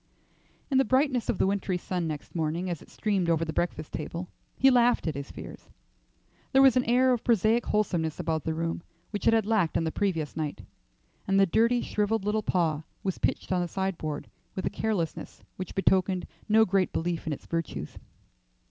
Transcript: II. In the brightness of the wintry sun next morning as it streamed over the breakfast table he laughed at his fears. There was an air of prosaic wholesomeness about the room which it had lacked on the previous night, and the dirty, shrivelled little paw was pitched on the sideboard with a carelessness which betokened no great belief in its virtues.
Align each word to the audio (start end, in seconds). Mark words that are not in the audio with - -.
II. 0.01 0.67
In 0.71 0.77
the 0.79 0.83
brightness 0.85 1.29
of 1.29 1.37
the 1.37 1.45
wintry 1.45 1.77
sun 1.77 2.07
next 2.07 2.33
morning 2.33 2.71
as 2.71 2.81
it 2.81 2.89
streamed 2.89 3.29
over 3.29 3.45
the 3.45 3.53
breakfast 3.53 3.91
table 3.93 4.29
he 4.57 4.71
laughed 4.71 5.05
at 5.05 5.13
his 5.13 5.29
fears. 5.29 5.69
There 6.53 6.61
was 6.63 6.75
an 6.75 6.85
air 6.85 7.13
of 7.13 7.23
prosaic 7.23 7.67
wholesomeness 7.67 8.19
about 8.19 8.43
the 8.43 8.55
room 8.55 8.81
which 9.11 9.27
it 9.27 9.33
had 9.35 9.45
lacked 9.45 9.77
on 9.77 9.83
the 9.83 9.91
previous 9.91 10.35
night, 10.35 10.65
and 11.27 11.39
the 11.39 11.45
dirty, 11.45 11.81
shrivelled 11.83 12.25
little 12.25 12.41
paw 12.41 12.81
was 13.03 13.19
pitched 13.19 13.51
on 13.51 13.61
the 13.61 13.67
sideboard 13.67 14.27
with 14.55 14.65
a 14.65 14.71
carelessness 14.71 15.43
which 15.57 15.75
betokened 15.75 16.25
no 16.49 16.65
great 16.65 16.91
belief 16.91 17.27
in 17.27 17.31
its 17.33 17.45
virtues. 17.45 17.99